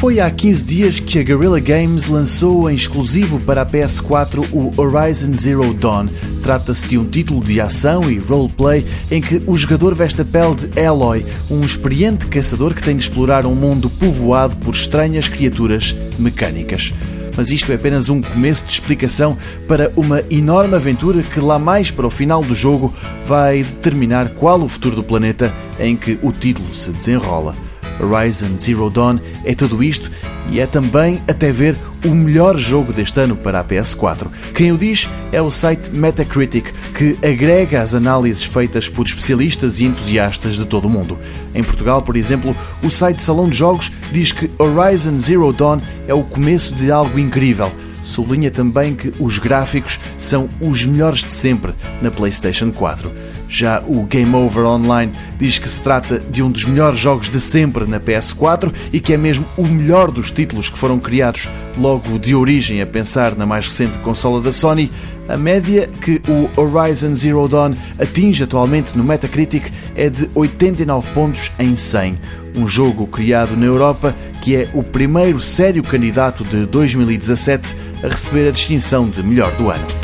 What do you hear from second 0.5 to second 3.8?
dias que a Guerrilla Games lançou em exclusivo para a